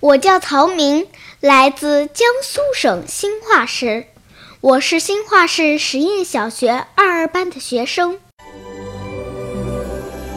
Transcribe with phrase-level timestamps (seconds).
[0.00, 1.08] 我叫曹明，
[1.40, 4.06] 来自江苏省兴化市，
[4.60, 8.20] 我是兴化市实验小学二二班的学生。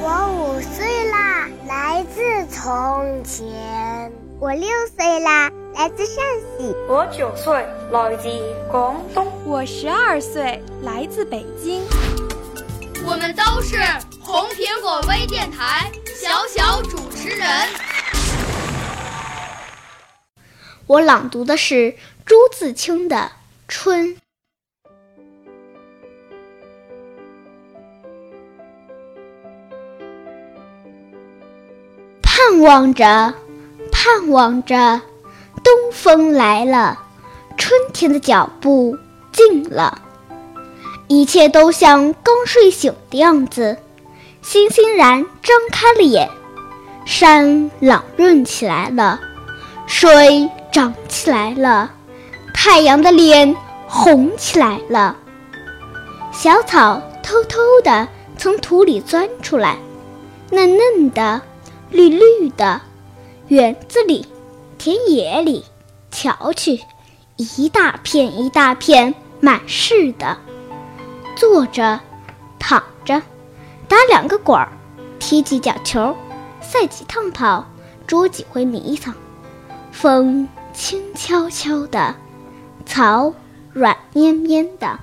[0.01, 4.11] 我五岁啦，来自从前。
[4.39, 6.15] 我六岁啦，来自陕
[6.57, 6.75] 西。
[6.89, 7.53] 我九岁，
[7.91, 8.29] 来自
[8.71, 9.31] 广东。
[9.45, 11.83] 我十二岁，来自北京。
[13.05, 13.77] 我们都是
[14.19, 17.47] 红苹果微电台小小主持人。
[20.91, 23.15] 我朗读的是朱自清的
[23.69, 24.07] 《春》。
[32.21, 33.33] 盼望着，
[33.89, 34.99] 盼望着，
[35.63, 36.99] 东风来了，
[37.57, 38.97] 春天的脚步
[39.31, 40.01] 近了，
[41.07, 43.77] 一切都像刚睡醒的样子，
[44.41, 46.29] 欣欣然张开了眼，
[47.05, 49.21] 山朗润起来了，
[49.87, 50.49] 水。
[50.71, 51.91] 长起来了，
[52.53, 53.55] 太阳的脸
[53.87, 55.17] 红起来了。
[56.31, 59.77] 小草偷偷地从土里钻出来，
[60.49, 61.41] 嫩嫩的，
[61.89, 62.81] 绿绿的。
[63.49, 64.25] 园子里，
[64.77, 65.65] 田野里，
[66.09, 66.79] 瞧去，
[67.35, 70.37] 一大片一大片，满是的。
[71.35, 71.99] 坐着，
[72.57, 73.21] 躺着，
[73.89, 74.57] 打两个滚，
[75.19, 76.15] 踢几脚球，
[76.61, 77.65] 赛几趟跑，
[78.07, 79.13] 捉几回迷藏。
[79.91, 80.47] 风。
[80.73, 82.15] 轻悄悄的，
[82.85, 83.33] 草
[83.73, 84.99] 软绵绵的，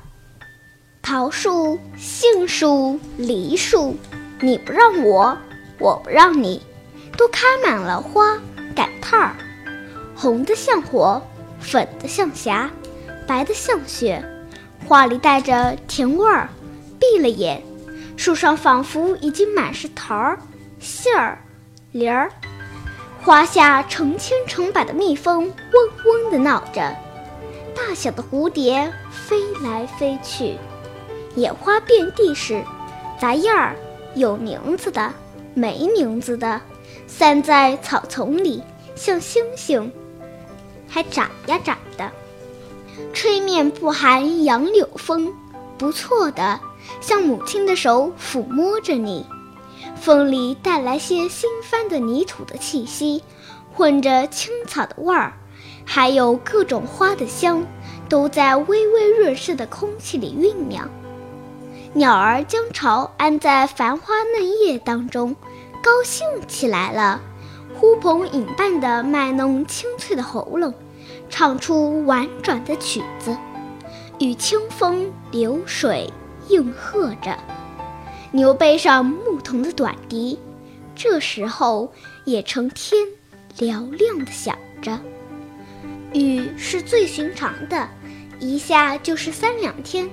[1.02, 3.96] 桃树、杏树、梨树，
[4.40, 5.36] 你不让我，
[5.78, 6.62] 我不让你，
[7.16, 8.38] 都开满了花
[8.74, 9.36] 赶趟儿，
[10.14, 11.22] 红的像火，
[11.60, 12.70] 粉的像霞，
[13.26, 14.24] 白的像雪，
[14.86, 16.48] 花里带着甜味儿。
[17.00, 17.62] 闭了眼，
[18.16, 20.36] 树上仿佛已经满是桃儿、
[20.80, 21.38] 杏儿、
[21.92, 22.32] 梨儿。
[23.28, 26.96] 花下成千成百的蜜蜂嗡嗡地闹着，
[27.76, 30.56] 大小的蝴蝶飞来飞去，
[31.34, 32.64] 野花遍地是，
[33.20, 33.76] 杂叶儿
[34.14, 35.12] 有名字的，
[35.52, 36.58] 没名字的，
[37.06, 38.62] 散在草丛里，
[38.94, 39.92] 像星星，
[40.88, 42.10] 还眨呀眨的。
[43.12, 45.30] 吹面不寒杨柳风，
[45.76, 46.58] 不错的，
[47.02, 49.26] 像母亲的手抚摸着你。
[50.08, 53.22] 风里带来些新翻的泥土的气息，
[53.74, 55.34] 混着青草的味儿，
[55.84, 57.62] 还有各种花的香，
[58.08, 60.88] 都在微微润湿的空气里酝酿。
[61.92, 65.36] 鸟儿将巢安在繁花嫩叶当中，
[65.82, 67.20] 高兴起来了，
[67.78, 70.72] 呼朋引伴地卖弄清脆的喉咙，
[71.28, 73.36] 唱出婉转的曲子，
[74.18, 76.10] 与清风流水
[76.48, 77.36] 应和着。
[78.30, 80.38] 牛背上牧童的短笛，
[80.94, 81.90] 这时候
[82.24, 83.06] 也成天
[83.56, 84.98] 嘹亮的响着。
[86.12, 87.88] 雨是最寻常的，
[88.38, 90.08] 一下就是三两天。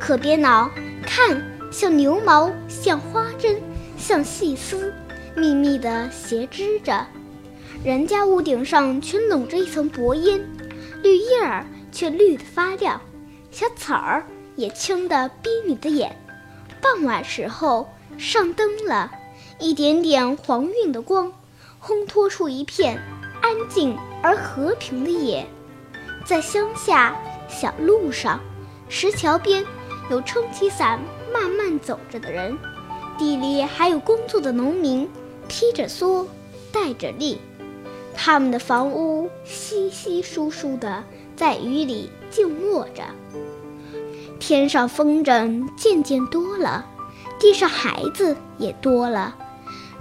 [0.00, 0.68] 可别恼，
[1.04, 3.60] 看，像牛毛，像花针，
[3.96, 4.92] 像细丝，
[5.36, 7.06] 密密地斜织着。
[7.84, 10.40] 人家屋顶上全笼着一层薄烟，
[11.02, 13.00] 绿叶儿却绿得发亮，
[13.52, 14.24] 小草儿
[14.56, 16.16] 也青得逼你的眼。
[16.82, 17.88] 傍晚时候，
[18.18, 19.10] 上灯了，
[19.58, 21.32] 一点点黄晕的光，
[21.82, 23.00] 烘托出一片
[23.42, 25.46] 安静而和平的夜。
[26.24, 27.16] 在乡下
[27.48, 28.40] 小路上，
[28.88, 29.64] 石桥边，
[30.10, 31.00] 有撑起伞
[31.32, 32.56] 慢慢走着的人，
[33.18, 35.08] 地里还有工作的农民，
[35.48, 36.26] 披着蓑，
[36.72, 37.38] 戴着笠，
[38.14, 41.02] 他们的房屋稀稀疏疏的
[41.36, 43.02] 在雨里静卧着。
[44.40, 46.84] 天上风筝渐渐多了，
[47.38, 49.36] 地上孩子也多了，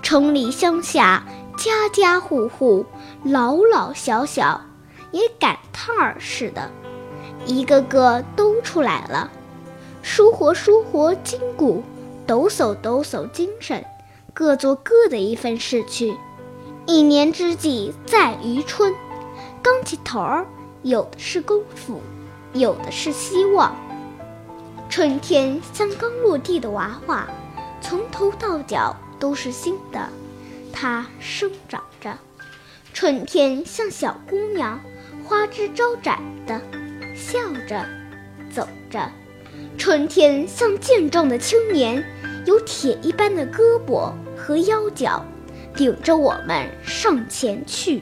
[0.02, 1.24] 城里乡下
[1.58, 2.86] 家家户户
[3.24, 4.62] 老老小小
[5.12, 6.72] 也赶趟儿似的，
[7.46, 9.30] 一个个都出来了。
[10.02, 11.84] 舒活舒活筋骨，
[12.26, 13.84] 抖擞抖擞精神，
[14.34, 16.16] 各做各的一份事去。
[16.86, 18.96] 一年之计在于春，
[19.62, 20.48] 刚起头儿，
[20.82, 22.02] 有的是功夫，
[22.54, 23.76] 有的是希望。
[24.90, 27.28] 春天像刚落地的娃娃，
[27.80, 30.10] 从头到脚都是新的，
[30.74, 32.18] 它生长着。
[32.92, 34.80] 春天像小姑娘，
[35.24, 36.60] 花枝招展的，
[37.16, 37.86] 笑着，
[38.52, 39.12] 走着。
[39.78, 42.04] 春天像健壮的青年，
[42.48, 45.24] 有铁一般的胳膊和腰脚。
[45.76, 48.02] 领着我们上前去。